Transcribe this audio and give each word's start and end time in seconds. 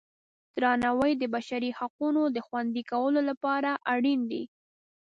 درناوی 0.61 1.11
د 1.17 1.23
بشري 1.35 1.69
حقونو 1.79 2.21
د 2.35 2.37
خوندي 2.47 2.83
کولو 2.91 3.21
لپاره 3.29 3.71
اړین 3.93 4.19
دی. 4.31 4.43